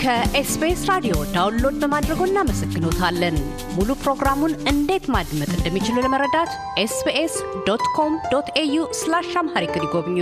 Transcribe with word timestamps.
ከ 0.00 0.33
SBS 0.33 0.82
ራዲዮ 0.90 1.14
download 1.34 1.74
በማድረጎ 1.80 2.20
እናመሰግኖታለን። 2.26 3.34
ሙሉ 3.74 3.88
ፕሮግራሙን 4.02 4.52
እንዴት 4.70 5.04
ማድመጥ 5.14 5.48
እንደሚችሉ 5.56 5.96
ለመረዳት 6.04 6.52
SBS 6.82 7.34
dot 7.66 7.84
com 7.96 8.14
dot 8.32 8.48
au 8.60 8.76
slash 9.00 9.28
Amharic 9.40 9.74
ይጎብኙ። 9.78 10.18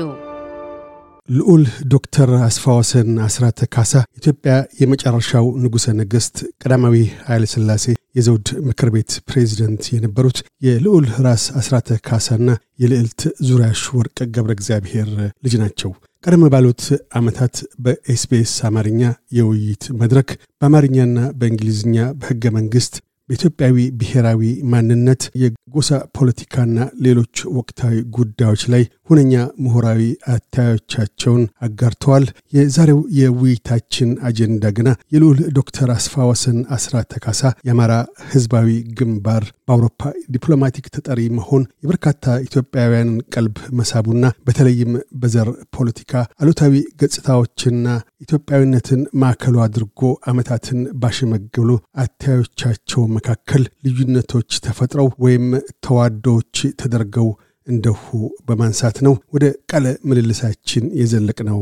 ልዑል 1.29 1.63
ዶክተር 1.93 2.31
አስፋወሰን 2.47 3.11
አስራተ 3.27 3.69
ካሳ 3.75 3.93
ኢትዮጵያ 4.21 4.53
የመጨረሻው 4.81 5.47
ንጉሠ 5.63 5.87
ነገሥት 5.99 6.37
ቀዳማዊ 6.63 6.97
ኃይለ 7.27 7.47
ሥላሴ 7.55 7.87
የዘውድ 8.19 8.51
ምክር 8.69 8.91
ቤት 8.95 9.13
ፕሬዚደንት 9.29 9.85
የነበሩት 9.95 10.39
የልዑል 10.67 11.09
ራስ 11.27 11.47
አስራተ 11.61 12.01
ካሳና 12.09 12.49
የልዕልት 12.83 13.21
ዙሪያሽ 13.49 13.83
ወርቅ 13.99 14.19
ገብረ 14.37 14.53
እግዚአብሔር 14.59 15.11
ልጅ 15.45 15.57
ናቸው። 15.63 15.93
ቀደም 16.25 16.45
ባሉት 16.53 16.83
ዓመታት 17.19 17.55
በኤስቢኤስ 17.85 18.53
አማርኛ 18.69 19.01
የውይይት 19.37 19.85
መድረክ 20.01 20.29
በአማርኛና 20.61 21.19
በእንግሊዝኛ 21.41 21.97
በሕገ 22.21 22.51
መንግሥት 22.57 22.95
በኢትዮጵያዊ 23.31 23.77
ብሔራዊ 24.01 24.43
ማንነት 24.73 25.23
የጎሳ 25.43 25.89
ፖለቲካና 26.19 26.77
ሌሎች 27.07 27.35
ወቅታዊ 27.57 27.97
ጉዳዮች 28.17 28.63
ላይ 28.73 28.83
ሁነኛ 29.11 29.35
ምሁራዊ 29.65 30.01
አታዮቻቸውን 30.35 31.43
አጋርተዋል። 31.67 32.25
የዛሬው 32.53 33.01
የውይይታችን 33.19 34.11
አጀንዳ 34.29 34.71
ግና 34.77 34.89
የልዑል 35.15 35.39
ዶክተር 35.59 35.91
አስፋወሰን 35.95 36.59
አስራተ 36.77 37.21
ካሳ 37.25 37.43
የአማራ 37.69 37.93
ሕዝባዊ 38.33 38.69
ግንባር 38.99 39.45
በአውሮፓ 39.69 40.03
ዲፕሎማቲክ 40.35 40.87
ተጠሪ 40.95 41.21
መሆን 41.39 41.63
የበርካታ 41.83 42.15
ኢትዮጵያውያንን 42.45 43.19
ቀልብ 43.35 43.57
መሳቡና 43.79 44.25
በተለይም 44.47 44.93
በዘር 45.21 45.49
ፖለቲካ 45.77 46.13
አሉታዊ 46.43 46.75
ገጽታዎችና 47.03 47.87
ኢትዮጵያዊነትን 48.25 49.03
ማዕከሉ 49.21 49.57
አድርጎ 49.65 50.01
ዓመታትን 50.31 50.81
ባሸመገሉ 51.03 51.71
አታዮቻቸው 52.03 53.03
መካከል 53.19 53.63
ልዩነቶች 53.87 54.51
ተፈጥረው 54.65 55.09
ወይም 55.25 55.47
ተዋዶዎች 55.87 56.57
ተደርገው 56.81 57.29
እንደሁ 57.67 58.03
በማንሳት 58.47 58.99
ነው። 59.07 59.15
ወደ 59.35 59.45
ቃለ 59.71 59.87
ምልልሳችን 60.09 60.85
የዘለቅ 61.01 61.39
ነው 61.49 61.61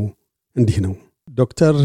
እንዲህ 0.57 0.79
ነው። 0.85 0.95
ዶክተር 1.29 1.77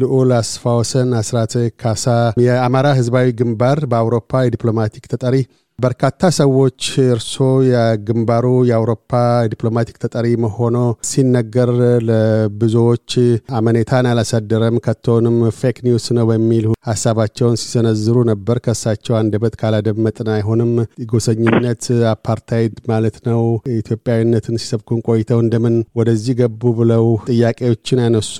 ልዑል 0.00 0.30
አስፋወሰን 0.38 1.10
አስራተ 1.18 1.52
ካሳ 1.80 2.04
የአማራ 2.44 2.86
ህዝባዊ 2.98 3.26
ግንባር 3.40 3.78
በአውሮፓ 3.90 4.40
የዲፕሎማቲክ 4.44 5.04
ተጠሪ 5.12 5.36
በርካታ 5.78 6.28
ሰዎች 6.38 6.78
እርሶ 7.06 7.34
የግንባሩ 7.66 8.46
የአውሮፓ 8.68 9.10
ዲፕሎማቲክ 9.50 9.96
ተጠሪ 10.02 10.26
መሆኖ 10.44 10.76
ሲነገር 11.10 11.70
ለብዙዎች 12.08 13.12
አመኔታን 13.58 14.06
አላሳደረም፣ 14.10 14.76
ከቶንም 14.86 15.36
fake 15.58 15.76
news 15.86 16.06
ነው 16.16 16.24
በሚል 16.30 16.64
ሀሳባቸውን 16.88 17.54
ሲሰነዝሩ 17.62 18.16
ነበር። 18.30 18.58
ከሳቸው 18.64 19.16
አንደበት 19.20 19.54
ካላደመጥን 19.60 20.30
አይሆንም፣ 20.34 20.72
ጎሰኝነት 21.12 21.84
አፓርታይድ 22.14 22.74
ማለት 22.92 23.18
ነው፣ 23.28 23.44
ኢትዮጵያዊነትን 23.78 24.58
ሲሰብኩን 24.62 25.04
ቆይተው 25.08 25.40
እንደምን 25.44 25.78
ወደዚህ 25.98 26.36
ገቡ 26.42 26.74
ብለው 26.80 27.06
ጥያቄዎችን 27.30 28.02
ያነሱ 28.04 28.36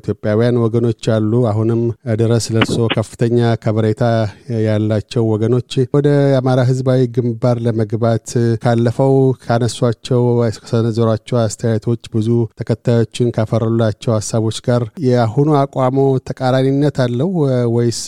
ኢትዮጵያውያን 0.00 0.60
ወገኖች 0.64 1.02
አሉ። 1.16 1.32
አሁንም 1.52 1.82
ድረስ 2.18 2.44
ለእርሶ 2.54 2.78
ከፍተኛ 2.96 3.40
ከበሬታ 3.64 4.04
ያላቸው 4.66 5.24
ወገኖች 5.32 5.72
ወደ 5.94 6.08
አማራ 6.38 6.60
ህዝባዊ 6.74 7.02
ግንባር 7.16 7.56
ለመግባት 7.64 8.28
ካለፈው 8.62 9.14
ካነሷቸው 9.44 10.22
ከሰነዘሯቸው 10.56 11.36
አስተያየቶች 11.42 12.02
ብዙ 12.14 12.28
ተከታዮችን 12.60 13.32
ካፈረላቸው 13.36 14.12
ሀሳቦች 14.16 14.58
ጋር 14.66 14.82
የአሁኑ 15.06 15.48
አቋሞ 15.60 15.98
ተቃራኒነት 16.28 16.98
አለው 17.04 17.30
ወይስ 17.76 18.00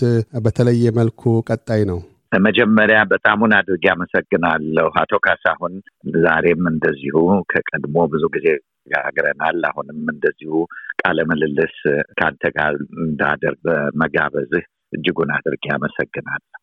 በተለየ 0.44 0.93
መልኩ 0.99 1.22
ቀጣይ 1.50 1.82
ነው? 1.91 1.99
መጀመሪያ 2.47 2.99
በጣሙን 3.10 3.53
አድርጌ 3.59 3.84
አመሰግናለሁ 3.93 4.87
አቶ 5.03 5.12
ካሳሁን። 5.26 5.75
ዛሬም 6.25 6.62
እንደዚሁ 6.72 7.16
ከቀድሞ 7.53 7.97
ብዙ 8.12 8.25
ጊዜ 8.34 8.47
ጋግረናል። 8.93 9.60
አሁንም 9.71 10.00
እንደዚሁ 10.15 10.53
ቃለ 11.00 11.19
ምልልስ 11.31 11.76
ከአንተ 12.19 12.44
ጋር 12.56 12.75
እንዳደርግ 13.05 13.60
በመጋበዝህ 13.69 14.65
እጅጉን 14.93 15.32
አድርጌ 15.37 15.65
አመሰግናለሁ። 15.76 16.60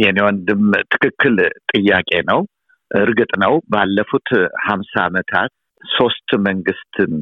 የኔ 0.00 0.18
ወንድም 0.26 0.62
ትክክል 0.92 1.36
ጥያቄ 1.72 2.10
ነው። 2.30 2.40
እርግጥ 2.90 3.32
ነው 3.42 3.54
ባለፉት 3.72 4.28
ሀምሳ 4.66 4.92
ዓመታት 5.06 5.52
ሶስት 5.84 6.30
መንግስትን 6.46 7.12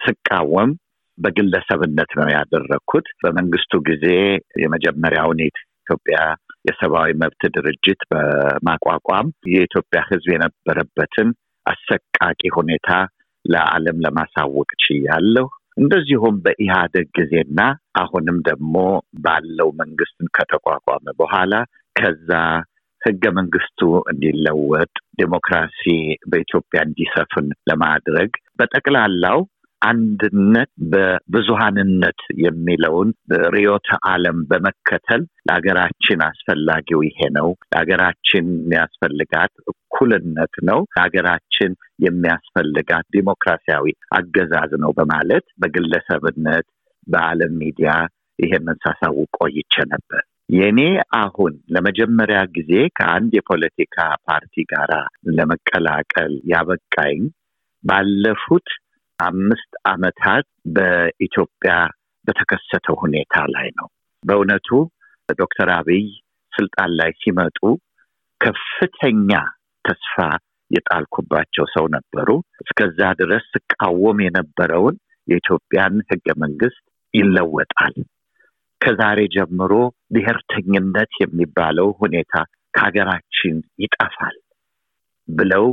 ስቃወም 0.00 0.70
በግለሰብነት 1.18 2.10
ነው 2.18 2.28
ያደረግኩት። 2.34 3.06
በመንግስቱ 3.22 3.72
ጊዜ 3.88 4.06
የመጀመሪያውን 4.62 5.40
የኢትዮጵያ 5.42 6.18
የሰብአዊ 6.68 7.10
መብት 7.22 7.42
ድርጅት 7.56 8.00
በማቋቋም 8.10 9.26
የኢትዮጵያ 9.52 10.00
ሕዝብ 10.08 10.28
የነበረበትን 10.34 11.28
አሰቃቂ 11.66 12.40
ሁኔታ 12.56 12.88
ለዓለም 13.44 13.98
ለማሳወቅ 14.04 14.70
ችያለሁ። 14.84 15.46
እንደዚሁም 15.76 16.34
በኢህአደግ 16.44 17.06
ጊዜና 17.18 17.60
አሁንም 17.94 18.36
ደግሞ 18.48 18.74
ባለው 19.24 19.68
መንግስትን 19.80 20.28
ከተቋቋመ 20.36 21.06
በኋላ 21.20 21.54
ከዛ 21.96 22.30
ህገ 23.02 23.24
መንግስቱ 23.38 23.80
እንዲለወጥ 24.10 24.92
ዴሞክራሲ 25.20 25.82
በኢትዮጵያ 26.30 26.80
እንዲሰፍን 26.86 27.48
ለማድረግ 27.70 28.30
በጠቅላላው 28.58 29.40
አንድነት 29.82 30.70
በብዙሃንነት 30.92 32.20
የሚለውን 32.44 33.08
ርዕዮተ 33.54 33.88
ዓለም 34.12 34.38
በመከተል 34.50 35.22
ለሀገራችን 35.48 36.20
አስፈላጊው 36.28 37.00
ይሄ 37.08 37.28
ነው፣ 37.36 37.48
ለሀገራችን 37.64 38.46
የሚያስፈልጋት 38.54 39.52
እኩልነት 39.72 40.54
ነው፣ 40.70 40.80
ለሀገራችን 40.94 41.72
የሚያስፈልጋት 42.06 43.06
ዲሞክራሲያዊ 43.16 43.86
አገዛዝ 44.12 44.72
ነው 44.84 44.92
በማለት 45.00 45.46
በግለሰብነት 45.60 46.66
በዓለም 47.06 47.52
ሚዲያ 47.62 47.90
ይሄንን 48.38 48.78
ሳሳውቅ 48.84 49.30
ቆይቼ 49.40 49.74
ነበር። 49.92 50.22
የኔ 50.54 50.80
አሁን 51.18 51.52
ለመጀመሪያ 51.74 52.38
ጊዜ 52.56 52.72
ከአንድ 52.98 53.32
የፖለቲካ 53.36 53.96
ፓርቲ 54.26 54.64
ጋር 54.72 54.90
ለመቀላቀል 55.36 56.32
ያበቃኝ 56.52 57.20
ባለፉት 57.84 58.68
አምስት 59.18 59.72
ዓመታት 59.86 60.46
በኢትዮጵያ 60.76 61.72
በተከሰተው 62.24 62.96
ሁኔታ 63.02 63.34
ላይ 63.54 63.68
ነው። 63.78 63.88
በእውነቱ 64.24 64.68
ዶክተር 65.38 65.68
አብይ 65.76 66.04
ስልጣን 66.52 66.90
ላይ 67.00 67.10
ሲመጡ 67.20 67.58
ከፍተኛ 68.40 69.30
ተስፋ 69.84 70.16
የጣልኩባቸው 70.70 71.64
ሰው 71.74 71.86
ነበሩ። 71.96 72.28
እስከዛ 72.64 73.00
ድረስ 73.20 73.44
ስቃወም 73.54 74.18
የነበረውን 74.26 74.96
የኢትዮጵያን 75.28 75.96
ህገ 76.10 76.26
መንግስት 76.42 76.82
ይለወጣል 77.14 77.94
ከዛሬ 78.84 79.20
ጀምሮ 79.34 79.72
ብሔርተኝነት 80.14 81.12
የሚባለው 81.20 81.88
ሁኔታ 82.00 82.32
ከሀገራችን 82.74 83.56
ይጠፋል 83.82 84.36
ብለው 85.28 85.66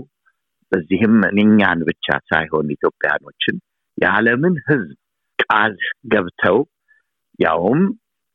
በዚህም 0.71 1.15
እኛን 1.35 1.79
ብቻ 1.89 2.17
ሳይሆን 2.29 2.67
ኢትዮጵያኖችን 2.75 3.55
የዓለምን 3.97 4.55
ህዝብ 4.67 4.97
ቃል 5.39 5.73
ገብተው 6.13 6.59
ያውም 7.39 7.81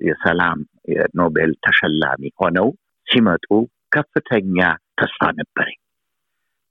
የሰላም 0.00 0.58
የኖቤል 0.88 1.52
ተሸላሚ 1.66 2.30
ሆነው 2.40 2.68
ሲመጡ 3.06 3.46
ከፍተኛ 3.92 4.58
ተስፋ 4.98 5.20
ነበረኝ። 5.38 5.78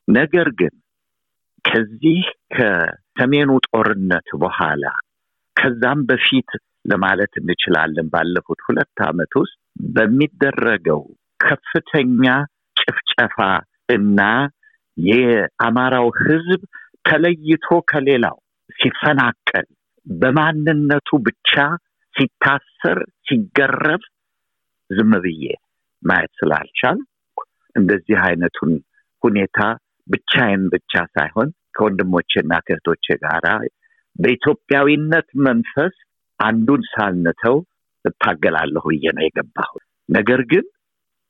ነገር 0.07 0.47
ግን 0.59 0.73
ከዚህ 1.65 2.21
ከሰሜኑ 2.55 3.51
ጦርነት 3.67 4.27
በኋላ 4.41 4.85
ከዛም 5.55 5.99
በፊት 6.09 6.49
ለማለት 6.85 7.33
እንችላለን። 7.41 8.07
ባለፉት 8.13 8.59
ሁለት 8.67 8.99
ዓመት 9.07 9.33
ውስጥ 9.41 9.55
በሚደረገው 9.95 11.01
ከፍተኛ 11.39 12.25
ጭፍጨፋ 12.75 13.37
እና 13.89 14.19
የአማራው 14.97 16.07
ህዝብ 16.21 16.61
ተለይቶ 17.05 17.67
ከሌላው 17.91 18.37
ሲፈናቀል 18.69 19.67
በማንነቱ 20.07 21.09
ብቻ 21.27 21.51
ሲታሰር፣ 22.15 22.99
ሲገረብ 23.27 24.03
ዝም 24.89 25.11
ብዬ 25.23 25.43
ማየት 26.03 26.33
ስላልቻል 26.39 26.97
እንደዚህ 27.75 28.17
አይነቱን 28.25 28.71
ሁኔታ 29.23 29.59
ብቻዬን 30.07 30.63
ብቻ 30.73 30.93
ሳይሆን 31.15 31.47
ከወንድሞቼና 31.75 32.53
ከእህቶቼ 32.65 33.05
ጋራ 33.23 33.47
በኢትዮጵያዊነት 34.15 35.29
መንፈስ 35.47 35.95
አንዱን 36.39 36.81
ሳልነተው 36.91 37.55
እታገላለሁ 38.05 38.83
ብዬ 38.91 39.05
ነው 39.17 39.23
የገባሁት። 39.25 39.83
ነገር 40.09 40.41
ግን 40.51 40.65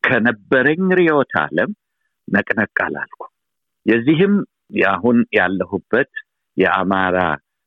ከነበረኝ 0.04 0.82
ርዕዮተ 1.00 1.34
ዓለም 1.44 1.72
ነቅነቅ 2.28 2.76
አላልኩ። 2.86 3.22
የዚህም 3.86 4.34
አሁን 4.90 5.18
ያለሁበት 5.34 6.12
የአማራ 6.58 7.18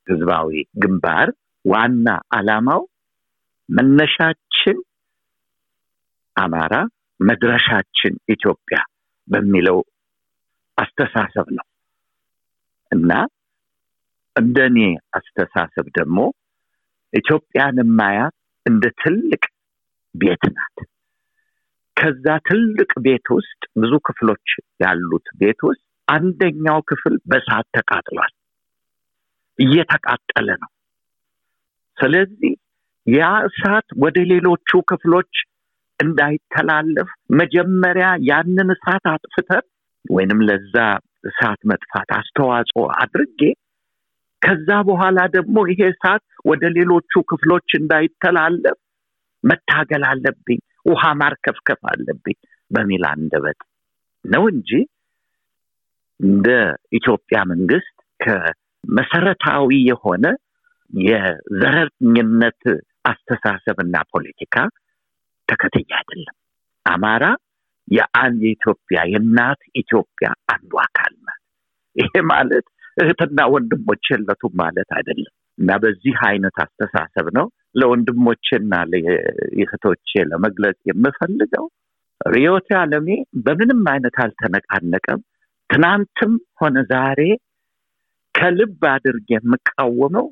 ህዝባዊ 0.06 0.50
ግንባር 0.78 1.28
ዋና 1.64 2.06
ዓላማው 2.32 2.82
መነሻችን 3.68 4.78
አማራ 6.36 6.74
መድረሻችን 7.20 8.14
ኢትዮጵያ 8.28 8.78
በሚለው 9.28 9.78
አስተሳሰብ 10.78 11.48
ነው 11.58 11.66
እና 12.90 13.10
እንደኔ 14.36 14.78
አስተሳሰብ 15.12 15.86
ደግሞ 15.98 16.18
ኢትዮጵያን 17.12 17.76
ማያት 17.98 18.34
እንደ 18.66 18.84
ትልቅ 19.02 19.42
ቤት 20.14 20.44
ናት። 20.54 20.76
ከዛ 21.96 22.26
ትልቅ 22.48 22.90
ቤት 23.04 23.26
ውስጥ 23.36 23.62
ብዙ 23.80 23.92
ክፍሎች 24.08 24.48
ያሉት 24.82 25.26
ቤት 25.40 25.60
ውስጥ 25.68 25.82
አንደኛው 26.08 26.78
ክፍል 26.90 27.14
በእሳት 27.30 27.66
ተቃጥሏል፣ 27.76 28.32
እየተቃጠለ 29.58 30.48
ነው። 30.62 30.70
ስለዚህ 31.96 32.52
ያ 33.06 33.28
እሳት 33.48 33.88
ወደ 34.02 34.18
ሌሎቹ 34.32 34.70
ክፍሎች 34.90 35.32
እንዳይተላለፍ 36.00 37.08
መጀመሪያ 37.38 38.08
ያንን 38.28 38.68
እሳት 38.74 39.04
አጥፍተን 39.12 39.64
ወይንም 40.04 40.40
ለዛ 40.48 40.74
እሳት 41.24 41.60
መጥፋት 41.70 42.10
አስተዋጽኦ 42.18 42.82
አድርጌ 43.00 43.40
ከዛ 44.42 44.68
በኋላ 44.88 45.18
ደግሞ 45.36 45.56
ይሄ 45.70 45.80
እሳት 45.92 46.22
ወደ 46.50 46.64
ሌሎቹ 46.76 47.22
ክፍሎች 47.30 47.68
እንዳይተላለፍ 47.78 48.78
መታገል 49.44 50.04
አለብኝ፣ 50.10 50.60
ውሃ 50.90 51.02
ማርከፍከፍ 51.20 51.80
አለብኝ 51.92 52.36
በሚል 52.70 53.04
አንደበት 53.10 53.60
ነው 54.24 54.44
እንጂ 54.52 54.70
እንደ 56.20 56.48
ኢትዮጵያ 56.98 57.38
መንግስት 57.50 57.94
ከመሰረታዊ 58.20 59.70
የሆነ 59.90 60.24
የዘረኝነት 60.92 62.62
አስተሳሰብና 63.10 63.96
ፖለቲካ 64.12 64.56
ተከትያ 65.48 65.92
አይደለም። 66.00 66.36
አማራ 66.86 67.24
የአንድ 67.88 68.40
የኢትዮጵያ 68.46 68.98
የእናት 69.12 69.60
ኢትዮጵያ 69.74 70.26
አንዱ 70.54 70.72
አካል 70.84 71.12
ናት። 71.20 71.40
ይሄ 71.96 72.12
ማለት 72.30 72.66
እህትና 72.98 73.40
ወንድሞች 73.52 74.04
የለቱም 74.12 74.54
ማለት 74.60 74.90
አይደለም 74.96 75.32
እና 75.58 75.70
በዚህ 75.82 76.16
አይነት 76.28 76.56
አስተሳሰብ 76.64 77.26
ነው 77.38 77.46
ለወንድሞቼና 77.80 78.74
ለእህቶቼ 78.92 80.10
ለመግለጽ 80.30 80.78
የምፈልገው 80.90 81.66
ርዕዮተ 82.20 82.68
ዓለሜ 82.80 83.08
በምንም 83.44 83.82
አይነት 83.92 84.16
አልተነቃነቀም። 84.24 85.20
ትናንትም 85.70 86.32
ሆነ 86.60 86.76
ዛሬ 86.90 87.20
ከልብ 88.34 88.82
አድርግ 88.92 89.26
የምቃወመው 89.34 90.26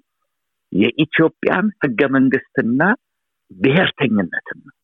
የኢትዮጵያን 0.72 1.66
ህገ 1.82 2.00
መንግስትና 2.16 2.80
ብሔርተኝነትን 3.50 4.58
ነው። 4.66 4.74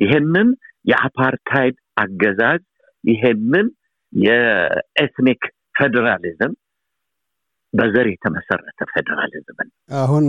ይህንን 0.00 0.48
የአፓርታይድ 0.84 1.76
አገዛዝ 1.96 2.62
ይህንን 3.04 3.66
የኤትኒክ 4.12 5.42
ፌዴራሊዝም 5.78 6.52
በዘር 7.76 8.06
የተመሰረተ 8.10 8.80
ፌዴራሊዝምን 8.90 9.68
አሁን 9.98 10.24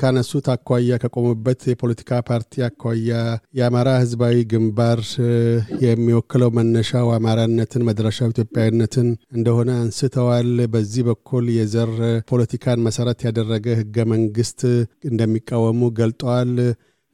ካነሱት 0.00 0.46
አኳያ 0.54 0.98
ከቆሙበት 1.02 1.60
የፖለቲካ 1.70 2.20
ፓርቲ 2.28 2.62
አኳያ 2.66 3.10
የአማራ 3.58 3.88
ህዝባዊ 4.02 4.36
ግንባር 4.52 5.00
የሚወክለው 5.86 6.50
መነሻው 6.58 7.08
አማራነትን 7.16 7.86
መድረሻው 7.88 8.32
ኢትዮጵያዊነትን 8.34 9.08
እንደሆነ 9.36 9.70
አንስተዋል። 9.80 10.50
በዚህ 10.74 11.04
በኩል 11.08 11.46
የዘር 11.56 11.92
ፖለቲካን 12.30 12.84
መሰረት 12.86 13.22
ያደረገ 13.26 13.76
ህገ 13.80 14.06
መንግስት 14.12 14.62
እንደሚቃወሙ 15.10 15.90
ገልጠዋል። 16.00 16.52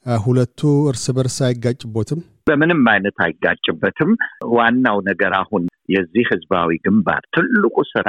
ሁለቱ 0.06 0.60
እርስ 0.90 1.04
በርስ 1.16 1.36
አይጋጭቦትም? 1.46 2.20
በምንም 2.46 2.80
አይነት 2.92 3.18
አይጋጭበትም። 3.24 4.10
ዋናው 4.54 4.96
ነገር 5.08 5.32
አሁን 5.38 5.64
የዚህ 5.92 6.24
ህዝባዊ 6.32 6.70
ግንባር 6.84 7.22
ትልቁ 7.34 7.76
ስራ 7.92 8.08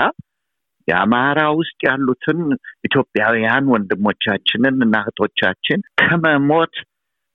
የአማራ 0.88 1.40
ውስጥ 1.60 1.78
ያሉትን 1.88 2.40
ኢትዮጵያውያን 2.88 3.70
ወንድሞቻችንን 3.74 4.78
እና 4.86 4.96
እህቶቻችን 5.04 5.82
ከመሞት፣ 6.02 6.76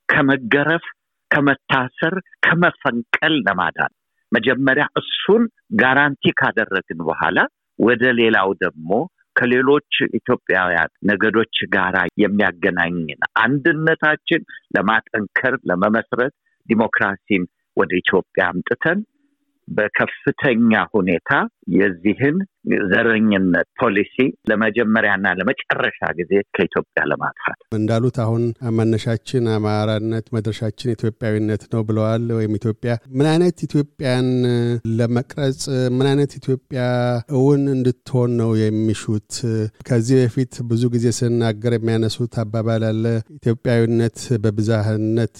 ከመገረፍ፣ 0.08 0.86
ከመታሰር፣ 1.30 2.14
ከመፈንቀል 2.46 3.34
ለማዳን 3.46 3.92
መጀመሪያ 4.32 4.84
እሱን 5.00 5.42
ጋራንቲ 5.80 6.32
ካደረግን 6.40 7.00
በኋላ 7.08 7.38
ወደ 7.78 8.04
ሌላው 8.20 8.50
ደግሞ 8.62 8.90
ከሌሎች 9.36 9.90
ኢትዮጵያውያን 10.18 10.90
ነገዶች 11.10 11.56
ጋር 11.74 11.94
የሚያገናኝን 12.22 13.20
አንድነታችን 13.42 14.40
ለማጠንከር 14.76 15.54
ለመመስረት 15.70 16.34
ዲሞክራሲን 16.68 17.44
ወደ 17.76 17.90
ኢትዮጵያ 18.00 18.44
አምጥተን 18.50 18.98
በከፍተኛ 19.68 20.72
ሁኔታ 20.94 21.30
የዚህን 21.68 22.36
ዘረኝነት 22.90 23.66
ፖሊሲ 23.80 24.14
ለመጀመሪያና 24.50 25.26
ለመጨረሻ 25.38 26.00
ጊዜ 26.18 26.32
ከኢትዮጵያ 26.56 27.02
ለማጥፋት 27.10 27.58
እንዳሉት 27.78 28.16
አሁን 28.24 28.42
መነሻችን 28.78 29.44
አማራነት 29.54 30.26
መድረሻችን 30.36 30.92
ኢትዮጵያዊነት 30.94 31.62
ነው 31.72 31.82
ብለዋል። 31.88 32.24
ወይም 32.38 32.52
ኢትዮጵያ 32.58 32.90
ምን 33.18 33.26
አይነት 33.32 33.56
ኢትዮጵያን 33.68 34.28
ለመቅረጽ 34.98 35.62
ምን 35.96 36.06
አይነት 36.10 36.32
ኢትዮጵያ 36.40 36.82
እውን 37.38 37.62
እንድትሆን 37.74 38.30
ነው 38.40 38.50
የሚሹት? 38.62 39.32
ከዚህ 39.88 40.16
በፊት 40.22 40.54
ብዙ 40.70 40.82
ጊዜ 40.94 41.06
ስናገር 41.18 41.74
የሚያነሱት 41.76 42.34
አባባል 42.42 42.84
አለ። 42.90 43.04
ኢትዮጵያዊነት 43.38 44.18
በብዛህነት 44.44 45.36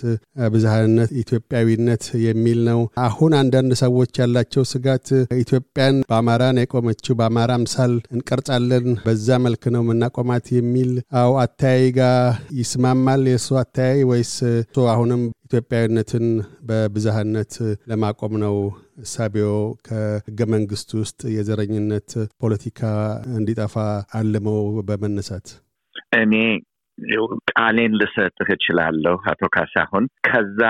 ብዝሃነት 0.52 1.10
ኢትዮጵያዊነት 1.22 2.04
የሚል 2.26 2.60
ነው። 2.70 2.80
አሁን 3.06 3.32
አንዳንድ 3.40 3.72
ሰዎች 3.82 4.12
ያላቸው 4.22 4.62
ስጋት 4.72 5.06
ኢትዮጵያን 5.42 5.96
በአማራን 6.18 6.56
የቆመችው 6.60 7.14
በአማራ 7.18 7.52
ምሳል 7.62 7.92
እንቀርጻለን፣ 8.14 8.86
በዛ 9.04 9.36
መልክ 9.44 9.62
ነው 9.74 9.82
የምናቆማት 9.84 10.46
የሚል 10.54 10.90
አው 11.20 11.32
አተያይ 11.42 11.84
ጋር 11.98 12.16
ይስማማል 12.58 13.22
የእሱ 13.30 13.48
አተያይ 13.60 14.00
ወይስ 14.10 14.32
አሁንም 14.94 15.22
ኢትዮጵያዊነትን 15.46 16.26
በብዝሃነት 16.68 17.52
ለማቆም 17.90 18.34
ነው? 18.44 18.56
እሳቤው 19.02 19.54
ከህገ 19.86 20.40
መንግስት 20.54 20.90
ውስጥ 21.00 21.20
የዘረኝነት 21.36 22.10
ፖለቲካ 22.42 22.80
እንዲጠፋ 23.36 23.76
አልመው 24.20 24.60
በመነሳት። 24.90 25.46
እኔ 26.18 26.34
ቃሌን 27.52 27.94
ልሰጥህ 28.00 28.50
እችላለሁ 28.56 29.16
አቶ 29.32 29.42
ካሳሁን። 29.56 30.06
ከዛ 30.28 30.60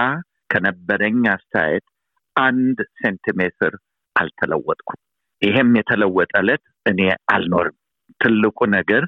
ከነበረኝ 0.53 1.21
አስተያየት 1.35 1.89
አንድ 2.37 2.79
ሴንቲሜትር 2.99 3.75
አልተለወጥኩም 4.17 5.01
ይሄም 5.43 5.71
የተለወጠ 5.79 6.33
ዕለት 6.41 6.63
እኔ 6.87 7.01
አልኖርም። 7.35 7.77
ትልቁ 8.21 8.59
ነገር 8.77 9.05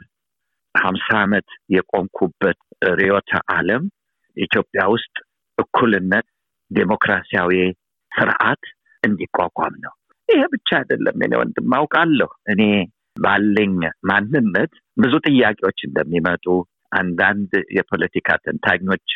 ሀምሳ 0.75 1.09
ዓመት 1.23 1.47
የቆምኩበት 1.75 2.59
ርዕዮተ 2.93 3.31
ዓለም 3.55 3.85
ኢትዮጵያ 4.37 4.83
ውስጥ 4.93 5.15
እኩልነት 5.59 6.27
ዴሞክራሲያዊ 6.71 7.53
ስርዓት 8.13 8.63
እንዲቋቋም 9.03 9.75
ነው። 9.85 9.93
ይሄ 10.29 10.43
ብቻ 10.53 10.69
አይደለም 10.81 11.17
እኔ 11.27 11.33
ወንድም 11.41 11.75
አውቃለሁ። 11.79 12.31
እኔ 12.53 12.63
ባለኝ 13.17 13.75
ማንነት 14.11 14.73
ብዙ 14.97 15.15
ጥያቄዎች 15.29 15.79
እንደሚመጡ 15.89 16.47
አንዳንድ 16.99 17.53
የፖለቲካ 17.77 18.29
ተንታኞች 18.45 19.09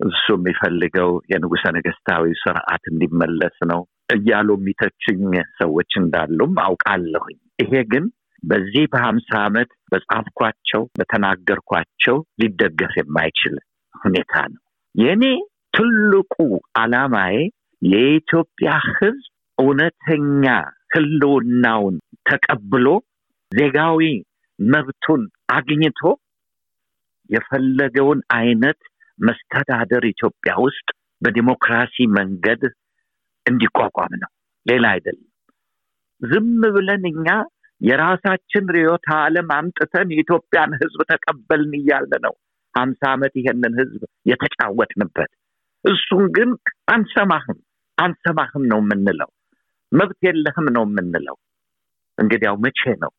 እሱ 0.00 0.24
የሚፈልገው 0.36 1.10
የንጉሰ 1.32 1.64
ነገስታዊ 1.76 2.32
ስርዓት 2.40 2.84
እንዲመለስ 2.92 3.56
ነው 3.70 3.80
እያሉ 4.08 4.48
የሚተችኝ 4.56 5.22
ሰዎች 5.58 5.92
እንዳሉም 6.00 6.54
አውቃለሁኝ። 6.64 7.38
ይሄ 7.62 7.72
ግን 7.92 8.04
በዚህ 8.42 8.84
በሀምሳ 8.92 9.30
ዓመት 9.44 9.70
በጻፍኳቸው 9.92 10.82
በተናገርኳቸው 10.98 12.16
ሊደገፍ 12.40 12.94
የማይችል 13.00 13.54
ሁኔታ 13.94 14.34
ነው። 14.52 14.60
የእኔ 14.94 15.24
ትልቁ 15.74 16.34
አላማዬ 16.80 17.36
የኢትዮጵያ 17.82 18.68
ህዝብ 18.90 19.24
እውነተኛ 19.58 20.44
ህልውናውን 20.94 21.96
ተቀብሎ 22.28 22.86
ዜጋዊ 23.52 24.02
መብቱን 24.58 25.22
አግኝቶ 25.52 26.00
የፈለገውን 27.30 28.20
አይነት 28.36 28.80
መስተዳደር 29.18 30.04
ኢትዮጵያ 30.10 30.52
ውስጥ 30.64 30.88
በዲሞክራሲ 31.22 32.06
መንገድ 32.16 32.62
እንዲቋቋም 33.46 34.12
ነው። 34.22 34.30
ሌላ 34.66 34.84
አይደለም። 34.94 35.28
ዝም 36.22 36.46
ብለን 36.74 37.04
እኛ 37.12 37.26
የራሳችን 37.80 38.64
ርዕዮተ 38.74 39.06
ዓለም 39.18 39.48
አምጥተን 39.56 40.08
የኢትዮጵያን 40.12 40.72
ህዝብ 40.82 41.00
ተቀበልን 41.10 41.72
እያለ 41.80 42.12
ነው 42.22 42.34
ሀምሳ 42.74 43.02
ዓመት 43.12 43.32
ይሄንን 43.40 43.74
ህዝብ 43.80 44.00
የተጫወትንበት። 44.26 45.30
እሱን 45.84 46.24
ግን 46.36 46.50
አንሰማህም 46.88 47.58
አንሰማህም 47.98 48.64
ነው 48.70 48.78
የምንለው። 48.82 49.30
መብት 49.92 50.20
የለህም 50.26 50.66
ነው 50.76 50.84
የምንለው። 50.86 51.36
እንግዲያው 52.18 52.56
መቼ 52.64 52.80
ነው? 53.02 53.12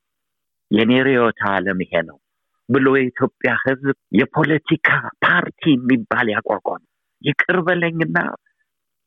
የኔ 0.72 0.91
ርዕዮተ 1.08 1.41
ዓለም 1.51 1.79
ይሄ 1.86 1.94
ነው። 2.10 2.17
ብሎ 2.70 2.86
የኢትዮጵያ 2.98 3.51
ሕዝብ 3.63 3.89
የፖለቲካ 4.20 4.89
ፓርቲ 5.25 5.63
የሚባል 5.74 6.27
ያቋቋም 6.34 6.84
ይቅር 7.22 7.58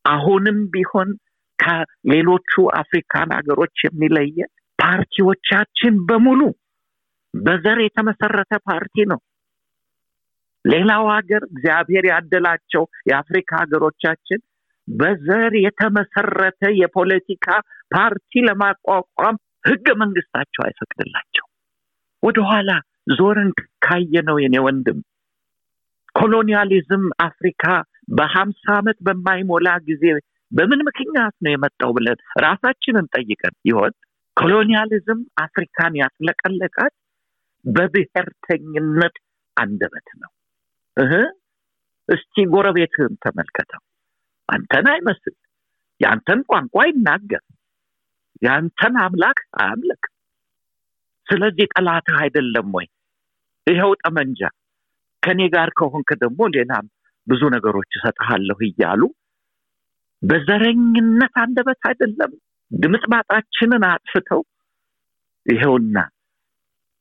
አሁንም 0.09 0.59
ቢሆን 0.73 1.09
ከሌሎቹ 1.59 2.53
አፍሪካን 2.81 3.31
ሀገሮች 3.37 3.77
የሚለየን 3.85 4.51
ፓርቲዎቻችን 4.79 5.95
በሙሉ 6.09 6.41
በዘር 7.35 7.79
የተመሰረተ 7.83 8.53
ፓርቲ 8.69 9.05
ነው። 9.13 9.21
ሌላው 10.65 11.05
ሀገር 11.15 11.43
እግዚአብሔር 11.49 12.05
ያደላቸው 12.11 12.83
የአፍሪካ 13.11 13.51
ሀገሮቻችን 13.63 14.41
በዘር 14.89 15.53
የተመሰረተ 15.65 16.63
የፖለቲካ 16.81 17.47
ፓርቲ 17.95 18.41
ለማቋቋም 18.47 19.37
ህገ 19.65 19.87
መንግስታቸው 20.03 20.63
አይፈቅድላቸው። 20.67 21.47
ወደኋላ 22.23 22.71
ዞርን 23.19 23.51
ካየነው 23.85 24.37
የኔ 24.43 24.57
ወንድም 24.67 24.99
ኮሎኒያሊዝም 26.15 27.05
አፍሪካ 27.25 27.65
በሀምሳ 28.09 28.65
ዓመት 28.77 28.99
በማይሞላ 29.07 29.69
ጊዜ 29.89 30.05
በምን 30.53 30.81
ምክንያት 30.89 31.35
ነው 31.45 31.51
የመጣው 31.53 31.91
ብለን 31.97 32.19
ራሳችንን 32.45 33.07
ጠይቀን 33.15 33.55
ይሆን? 33.69 33.93
ኮሎኒያሊዝም 34.37 35.21
አፍሪካን 35.43 35.95
ያጥለቀለቃት 36.01 36.95
በብሔርተኝነት 37.65 39.17
አንደበት 39.57 40.09
ነው። 40.21 40.31
እህ 40.97 41.13
እስቲ 42.09 42.45
ጎረቤትህን 42.53 43.15
ተመልከተው። 43.25 43.83
አንተን 44.49 44.87
አይመስል፣ 44.93 45.35
የአንተን 46.01 46.41
ቋንቋ 46.51 46.85
ይናገር፣ 46.89 47.43
የአንተን 48.43 48.95
አምላክ 49.05 49.39
አያምልክ። 49.61 50.05
ስለዚህ 51.27 51.67
ጠላትህ 51.75 52.17
አይደለም 52.23 52.69
ወይ? 52.77 52.87
ይኸው 53.67 53.93
ጠመንጃ 54.03 54.41
ከኔ 55.23 55.41
ጋር 55.55 55.69
ከሆንክ 55.79 56.11
ደግሞ 56.23 56.41
ሌላም 56.57 56.87
ብዙ 57.29 57.43
ነገሮች 57.55 57.91
እሰጥሃለሁ 57.99 58.59
እያሉ 58.69 59.03
በዘረኝነት 60.23 61.35
አንደበት 61.43 61.83
አይደለም 61.91 62.33
ድምጥማጣችንን 62.71 63.85
አጥፍተው 63.89 64.41
ይኸውና 65.47 65.99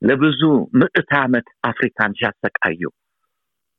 ለብዙ 0.01 0.41
ምዕት 0.79 1.11
ዓመት 1.19 1.47
አፍሪካን 1.69 2.11
ሲያሰቃዩ 2.19 2.81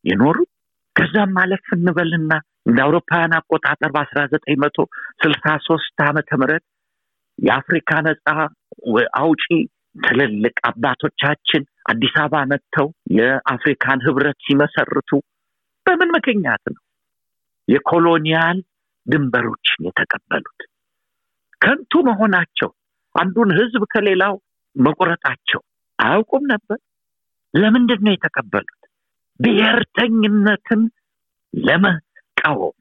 የኖሩት። 0.05 0.51
ከዛም 0.97 1.31
ማለፍ 1.37 1.67
እንበልና 1.77 2.33
እንደ 2.69 2.79
አውሮፓውያን 2.85 3.37
አቆጣጠር 3.39 3.91
በአስራ 3.95 4.21
ዘጠኝ 4.33 4.57
መቶ 4.63 4.79
ስልሳ 5.21 5.45
ሶስት 5.69 5.99
ዓመተ 6.07 6.31
ምህረት 6.41 6.65
የአፍሪካ 7.39 7.91
ነፃ 8.07 8.27
አውጪ 9.21 9.45
ትልልቅ 10.01 10.57
አባቶቻችን 10.71 11.63
አዲስ 11.91 12.15
አበባ 12.23 12.43
መጥተው 12.51 12.89
የአፍሪካን 13.19 14.03
ህብረት 14.07 14.39
ሲመሰርቱ 14.47 15.11
በምን 15.89 16.11
ምክንያት 16.17 16.65
ነው 16.73 16.83
የኮሎኒያል 17.69 18.59
ድንበሮችን 19.07 19.87
የተቀበሉት? 19.89 20.61
ከንቱ 21.61 21.93
መሆናቸው፣ 22.09 22.71
አንዱን 23.15 23.51
ህዝብ 23.59 23.83
ከሌላው 23.93 24.35
መቁረጣቸው 24.77 25.61
አያውቁም 25.99 26.45
ነበር። 26.53 26.79
ለምንድን 27.55 28.01
ነው 28.07 28.13
የተቀበሉት? 28.15 28.75
ብሔርተኝነትን 29.41 30.83
ለመቃወም 31.55 32.77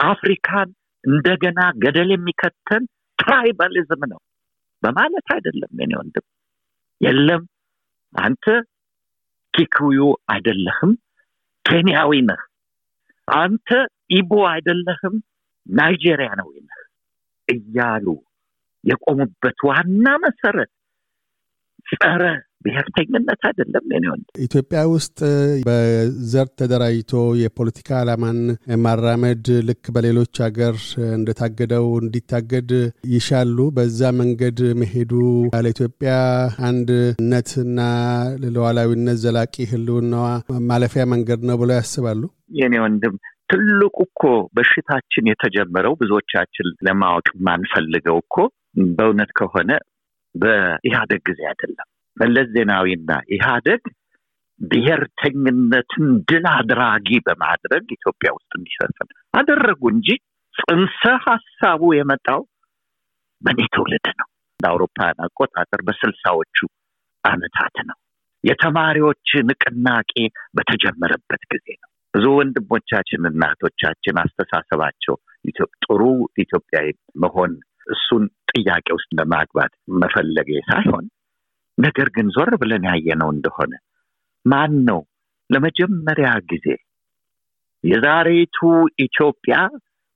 አፍሪካን 0.00 0.68
እንደገና 1.04 1.60
ገደል 1.82 2.10
የሚከተን 2.12 2.84
ትራይባሊዝም 3.18 4.02
ነው 4.12 4.20
በማለት 4.82 5.26
አይደለም። 5.34 5.72
የኔ 5.80 5.92
ወንድም 6.00 6.26
የለም 7.00 7.42
አንተ 8.14 8.44
ኪኩዩ 9.54 10.00
አይደለህም፣ 10.32 10.92
ኬንያዊ 11.64 12.12
ነህ። 12.28 12.40
አንተ 13.28 13.68
ኢቦ 14.10 14.32
አይደለህም፣ 14.50 15.14
ናይጄሪያናዊ 15.66 16.52
ነህ 16.66 16.80
እያሉ 17.48 18.06
የቆሙበት 18.84 19.58
ዋና 19.68 20.06
መሰረት 20.24 20.70
ጸረ 21.92 22.22
ብሔርተኝነት 22.64 23.42
አይደለም። 23.48 23.84
ኔ 23.94 24.10
ኢትዮጵያ 24.44 24.80
ውስጥ 24.92 25.18
በዘር 25.66 26.48
ተደራጅቶ 26.60 27.12
የፖለቲካ 27.40 27.90
ዓላማን 28.00 28.38
ማራመድ 28.84 29.48
ልክ 29.68 29.84
በሌሎች 29.96 30.34
ሀገር 30.44 30.76
እንደታገደው 31.16 31.86
እንዲታገድ 32.02 32.70
ይሻሉ። 33.14 33.58
በዛ 33.76 34.12
መንገድ 34.20 34.60
መሄዱ 34.82 35.12
ለኢትዮጵያ 35.58 36.14
አንድነትና 36.70 37.78
ለሉዓላዊነት 38.44 39.20
ዘላቂ 39.24 39.54
ህልውናዋ 39.72 40.26
ማለፊያ 40.68 41.04
መንገድ 41.14 41.40
ነው 41.48 41.58
ብለው 41.62 41.76
ያስባሉ? 41.80 42.22
የኔ 42.58 42.74
ወንድም 42.84 43.14
ትልቁ 43.50 43.96
እኮ 44.06 44.22
በሽታችን 44.56 45.28
የተጀመረው 45.30 45.94
ብዙዎቻችን 46.00 46.68
ለማወቅ 46.86 47.26
ማንፈልገው 47.46 48.18
እኮ 48.22 48.36
በእውነት 48.96 49.32
ከሆነ 49.38 49.70
በኢህአደግ 50.34 51.20
ጊዜ 51.28 51.40
አይደለም። 51.50 51.88
መለስ 52.16 52.48
ዜናዊና 52.54 53.10
ኢህአደግ 53.34 53.82
ብሔርተኝነትን 54.60 56.04
ድል 56.28 56.44
አድራጊ 56.52 57.08
በማድረግ 57.26 57.84
ኢትዮጵያ 57.96 58.30
ውስጥ 58.36 58.50
እንዲሰፍን 58.58 59.08
አደረጉ 59.34 59.82
እንጂ 59.94 60.08
ጽንሰ 60.54 61.02
ሀሳቡ 61.24 61.82
የመጣው 61.96 62.42
በእኔ 63.42 63.60
ትውልድ 63.74 64.06
ነው። 64.20 64.28
እንደ 64.60 64.64
አውሮፓውያን 64.70 65.22
አቆጣጠር 65.24 65.80
በስልሳዎቹ 65.86 66.58
አመታት 67.24 67.76
ነው። 67.88 67.98
የተማሪዎች 68.44 69.28
ንቅናቄ 69.48 70.12
በተጀመረበት 70.56 71.42
ጊዜ 71.52 71.66
ነው። 71.82 71.90
ብዙ 72.14 72.24
ወንድሞቻችን 72.38 73.28
እናቶቻችን 73.30 74.20
አስተሳሰባቸው 74.22 75.14
ጥሩ 75.84 76.02
ኢትዮጵያዊ 76.38 76.88
መሆን 77.22 77.52
እሱን 77.86 78.22
ጥያቄ 78.52 78.86
ውስጥ 78.96 79.10
ለማግባት 79.18 79.72
መፈለጌ 80.02 80.50
ሳይሆን 80.68 81.04
ነገር 81.78 82.08
ግን 82.16 82.26
ዞር 82.34 82.50
ብለን 82.60 82.84
ያየነው 82.90 83.30
እንደሆነ 83.34 83.72
ማን 84.44 84.74
ነው 84.88 85.00
ለመጀመሪያ 85.50 86.28
ጊዜ 86.50 86.66
የዛሬቱ 87.84 88.58
ኢትዮጵያ 89.04 89.56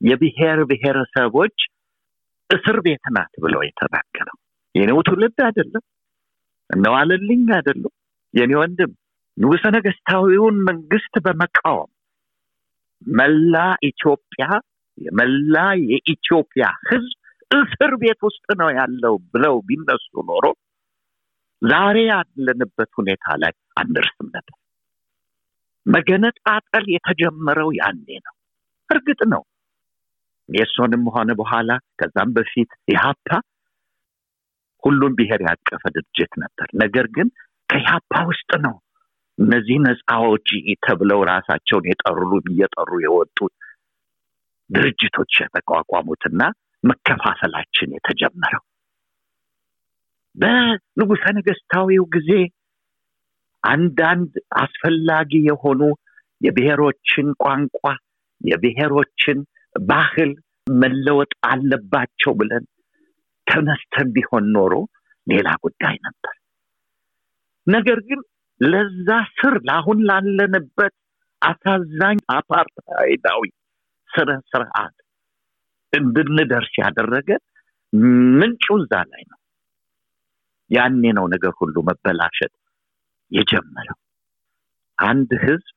የብሔር 0.00 0.59
ብሔረሰቦች 0.71 1.57
እስር 2.50 2.77
ቤት 2.85 3.05
ናት 3.15 3.33
ብለው 3.43 3.62
የተናገረው? 3.67 4.37
የኔው 4.75 4.99
ትውልድ 5.07 5.38
አይደለም፣ 5.47 5.85
እነዋለልኝ 6.71 7.45
አይደለም። 7.57 7.93
የኔ 8.35 8.53
ወንድም 8.61 8.91
ንጉሠ 9.37 9.65
ነገሥታዊውን 9.77 10.57
መንግስት 10.69 11.15
በመቃወም 11.25 11.91
መላ 13.12 13.57
ኢትዮጵያ 13.88 14.45
የመላ 14.99 15.57
የኢትዮጵያ 15.91 16.65
ህዝብ 16.91 17.15
እስር 17.50 17.93
ቤት 18.00 18.21
ውስጥ 18.29 18.47
ነው 18.61 18.71
ያለው 18.79 19.15
ብለው 19.33 19.55
ቢነሱ 19.69 20.09
ኖሮ 20.31 20.45
ዛሬ 21.62 21.97
ያለንበት 22.09 22.91
ሁኔታ 22.99 23.27
ላይ 23.43 23.53
አንደርስም 23.77 24.29
ነበር። 24.35 24.57
መገነጣጠል 25.87 26.85
የተጀመረው 26.95 27.71
ያኔ 27.79 28.07
ነው። 28.27 28.35
እርግጥ 28.91 29.21
ነው 29.33 29.43
የሶንም 30.49 31.05
ሆነ 31.15 31.31
በኋላ 31.41 31.71
ከዛም 32.00 32.31
በፊት 32.37 32.71
ኢህአፓ 32.93 33.27
ሁሉም 34.83 35.12
ብሔር 35.19 35.41
ያቀፈ 35.49 35.83
ድርጅት 35.97 36.33
ነበር። 36.43 36.69
ነገር 36.83 37.07
ግን 37.17 37.29
ከኢህአፓ 37.69 38.12
ውስጥ 38.31 38.50
ነው 38.67 38.77
እነዚህ 39.38 39.77
ነፃ 39.85 40.07
አውጪ 40.19 40.49
ተብለው 40.85 41.21
ራሳቸውን 41.31 41.85
የጠሩ 41.91 42.21
እየጠሩ 42.45 42.91
የወጡት 43.05 43.55
ድርጅቶች 44.71 45.35
የተቋቋሙትና 45.43 46.41
መከፋፈላችን 46.85 47.95
የተጀመረው 47.97 48.62
በንጉሠ 50.38 51.23
ነገሥታዊው 51.37 52.04
ጊዜ 52.14 52.30
አንዳንድ 53.64 54.33
አስፈላጊ 54.62 55.30
የሆኑ 55.49 55.80
የብሔሮችን 56.40 57.28
ቋንቋ 57.42 57.80
የብሔሮችን 58.40 59.38
ባህል 59.75 60.30
መለወጥ 60.80 61.33
አለባቸው 61.50 62.33
ብለን 62.40 62.64
ተነስተን 63.47 64.09
ቢሆን 64.16 64.47
ኖሮ 64.57 64.75
ሌላ 65.26 65.49
ጉዳይ 65.64 65.97
ነበር። 66.07 66.35
ነገር 67.66 67.99
ግን 68.09 68.21
ለዛ 68.61 69.09
ስር 69.38 69.54
ለአሁን 69.66 69.99
ላለንበት 70.09 70.95
አሳዛኝ 71.42 72.18
አፓርታይዳዊ 72.37 73.42
ስነ 74.11 74.30
ስርዓት 74.50 74.97
እንድንደርስ 75.92 76.73
ያደረገ 76.83 77.28
ምንጩ 78.38 78.66
እዛ 78.80 78.95
ላይ 79.12 79.23
ነው። 79.28 79.38
ያኔ 80.71 81.03
ነው 81.19 81.27
ነገር 81.35 81.53
ሁሉ 81.61 81.77
መበላሸት 81.89 82.53
የጀመረው። 83.33 83.99
አንድ 84.99 85.31
ህዝብ 85.45 85.75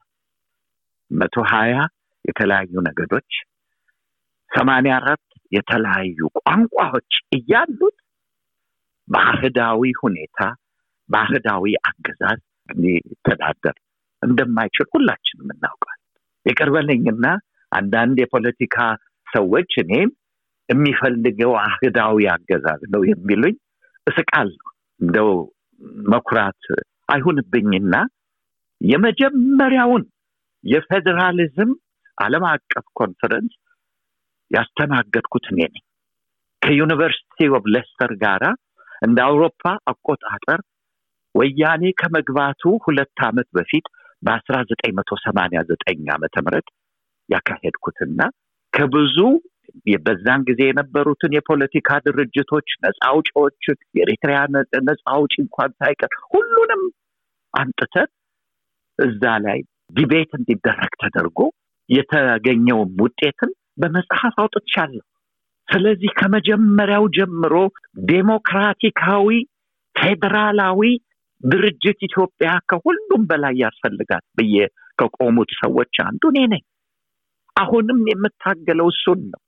መቶ 1.12 1.36
ሀያ 1.52 1.76
የተለያዩ 2.26 2.74
ነገዶች፣ 2.88 3.32
ሰማንያ 4.52 4.94
አራት 5.00 5.24
የተለያዩ 5.52 6.20
ቋንቋዎች 6.40 7.14
እያሉት 7.38 7.98
ባህዳዊ 9.08 9.82
ሁኔታ 10.02 10.40
ባህዳዊ 11.10 11.74
አገዛዝ 11.90 12.42
ሊተዳደር 12.70 13.76
እንደማይችል 14.22 14.88
ሁላችንም 14.94 15.50
እናውቃል። 15.56 16.00
የቀርበልኝና 16.46 17.26
አንዳንድ 17.72 18.18
የፖለቲካ 18.22 18.78
ሰዎች 19.28 19.72
እኔም 19.84 20.10
የሚፈልገው 20.70 21.52
አህዳዊ 21.64 22.18
አገዛዝ 22.34 22.82
ነው 22.94 23.02
የሚሉኝ 23.10 23.56
እስቃለሁ። 24.08 24.68
እንደው 25.02 25.30
መኩራት 26.12 26.64
አይሁንብኝና 27.10 27.96
የመጀመሪያውን 28.82 30.04
የፌዴራሊዝም 30.64 31.72
ዓለም 32.18 32.44
አቀፍ 32.50 32.86
ኮንፈረንስ 33.00 33.54
ያስተናገድኩት 34.52 35.46
እኔ 35.52 35.60
ነኝ። 35.66 35.84
ከ 36.62 36.76
University 36.76 37.48
of 37.58 37.64
Leicester 37.76 38.12
ጋራ 38.24 38.44
እንደ 39.02 39.18
አውሮፓ 39.28 39.62
አቆጣጠር 39.92 40.60
ወያኔ 41.36 41.84
ከመግባቱ 42.00 42.72
ሁለት 42.86 43.20
ዓመት 43.28 43.48
በፊት 43.58 43.86
በአስራ 44.24 44.56
ዘጠኝ 44.70 44.92
መቶ 44.98 45.12
ሰማንያ 45.24 45.62
ያካሄድኩትና 47.30 48.22
ከብዙ 48.74 49.18
በዛን 50.06 50.42
ጊዜ 50.48 50.62
የነበሩትን 50.68 51.36
የፖለቲካ 51.36 52.00
ድርጅቶች 52.08 52.68
ነፃ 52.84 53.00
አውጪዎችን 53.10 53.78
የኤሪትሪያ 53.98 54.40
ነፃ 54.84 55.04
አውጪ 55.14 55.34
እንኳን 55.44 55.72
ሳይቀር 55.80 56.14
ሁሉንም 56.30 56.84
አንጥተን 57.54 58.10
እዛ 59.00 59.24
ላይ 59.46 59.60
ዲቤት 59.94 60.32
እንዲደረግ 60.40 60.94
ተደርጎ 61.02 61.40
የተገኘውን 61.90 62.92
ውጤትን 63.02 63.52
በመጽሐፍ 63.82 64.36
አውጥቻለሁ። 64.42 65.04
ስለዚህ 65.68 66.12
ከመጀመሪያው 66.20 67.06
ጀምሮ 67.18 67.54
ዴሞክራቲካዊ 68.12 69.28
ፌዴራላዊ 69.96 70.82
ድርጅት 71.44 72.00
ኢትዮጵያ 72.08 72.50
ከሁሉም 72.70 73.22
በላይ 73.30 73.56
ያስፈልጋት 73.64 74.26
ብዬ 74.38 74.56
ከቆሙት 75.00 75.52
ሰዎች 75.62 75.96
አንዱ 76.06 76.24
እኔ 76.32 76.40
ነኝ። 76.54 76.64
አሁንም 77.56 78.00
የምታገለው 78.12 78.88
እሱን 78.94 79.22
ነው። 79.32 79.42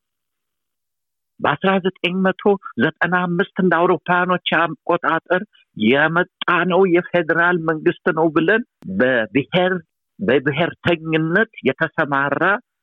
በአስራ 1.40 1.72
ዘጠኝ 1.86 2.16
መቶ 2.26 2.42
ዘጠና 2.84 3.16
አምስት 3.28 3.56
እንደ 3.64 3.74
አውሮፓውያኖች 3.80 4.50
አቆጣጠር 4.60 5.42
የመጣ 5.78 6.48
ነው 6.72 6.82
የፌዴራል 6.94 7.58
መንግስት 7.70 8.06
ነው 8.18 8.28
ብለን 8.36 8.64
በብሔር 9.00 9.74
በብሔርተኝነት 10.20 11.52
የተሰማራ 11.68 12.42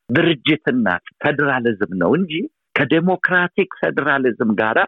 ድርጅትና 0.09 0.87
ፌዴራሊዝም 1.23 1.92
ነው 2.00 2.11
እንጂ 2.19 2.33
ከዴሞክራቲክ 2.75 3.71
ፌዴራሊዝም 3.80 4.50
ጋር 4.61 4.78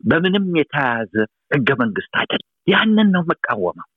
በምንም 0.00 0.46
የተያያዘ 0.60 1.14
ህገ 1.54 1.68
መንግስት 1.82 2.14
አይደለም። 2.20 2.50
ያንን 2.72 3.08
ነው 3.14 3.22
መቃወመው። 3.30 3.88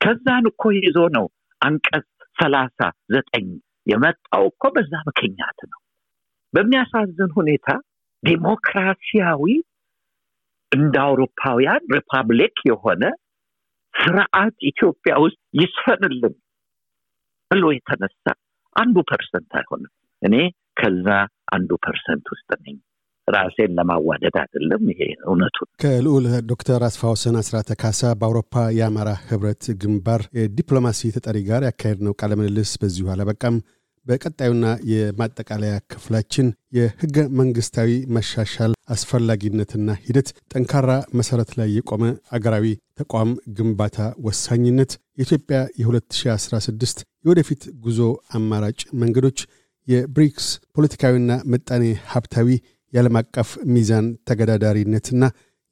ከዛን 0.00 0.44
እኮ 0.50 0.62
ይዞ 0.78 0.98
ነው 1.16 1.26
አንቀጽ 1.60 2.06
ሰላሳ 2.36 2.78
ዘጠኝ 3.14 3.46
የመጣው 3.86 4.44
እኮ 4.50 4.64
በዛ 4.74 4.92
ምክንያት 5.08 5.58
ነው። 5.70 5.78
በሚያሳዝን 6.54 7.30
ሁኔታ 7.38 7.68
ዲሞክራሲያዊ 8.26 9.44
እንደ 10.72 10.94
አውሮፓውያን 11.06 11.82
ሪፐብሊክ 11.94 12.56
የሆነ 12.70 13.02
ስርዓት 13.94 14.56
ኢትዮጵያ 14.70 15.12
ውስጥ 15.24 15.40
ይስፈንልን 15.60 16.34
ብሎ 17.50 17.64
የተነሳ 17.74 18.24
አንዱ 18.76 18.96
percent 19.10 19.52
አይሆንም። 19.58 19.92
እኔ 20.22 20.34
ከዛ 20.80 21.06
አንዱ 21.54 21.70
percent 21.84 22.26
ውስጥ 22.34 22.48
ነኝ። 22.64 22.76
ራሴን 23.28 23.72
ለማዋደድ 23.76 24.36
አይደለም። 24.42 24.82
ይሄ 24.92 25.00
እውነቱ። 25.24 25.56
ከልዑል 25.82 26.26
ዶክተር 26.50 26.80
አስፋወሰን 26.88 27.36
አስራተ 27.40 27.70
ካሳ 27.80 28.10
በአውሮፓ 28.20 28.54
የአማራ 28.76 29.10
ህብረት 29.30 29.64
ግንባር 29.82 30.22
የዲፕሎማሲ 30.38 31.10
ተጠሪ 31.16 31.38
ጋር 31.48 31.64
ያካሄድነው 31.68 32.16
ቃለ 32.20 32.32
ምልልስ 32.40 32.72
በዚሁ 32.82 33.08
አላበቃም። 33.14 33.56
በቀጣዩና 34.06 34.66
የማጠቃለያ 34.90 35.74
ክፍላችን 35.92 36.46
የህገ 36.76 37.16
መንግስታዊ 37.40 37.90
መሻሻል 38.16 38.72
አስፈላጊነትና 38.94 39.96
ሂደት፣ 40.04 40.28
ጠንካራ 40.52 40.90
መሰረት 41.18 41.50
ላይ 41.58 41.68
የቆመ 41.76 42.04
አገራዊ 42.36 42.66
ተቋም 43.00 43.30
ግንባታ 43.58 43.96
ወሳኝነት፣ 44.26 44.92
የኢትዮጵያ 45.18 45.58
የ2016 45.80 47.04
የወደፊት 47.24 47.64
ጉዞ 47.86 48.00
አማራጭ 48.38 48.80
መንገዶች፣ 49.02 49.40
የብሪክስ 49.88 50.46
ፖለቲካዊና 50.76 51.32
ምጣኔ 51.52 51.84
ሀብታዊ 52.12 52.48
የዓለም 52.92 53.18
አቀፍ 53.20 53.50
ሚዛን 53.74 54.06
ተገዳዳሪነትና 54.28 55.24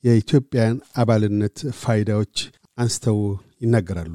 የኢትዮጵያን 0.05 0.77
አባልነት 0.95 1.59
ፋይዳዎች 1.83 2.37
አንስተው 2.79 3.19
ይናገራሉ። 3.61 4.15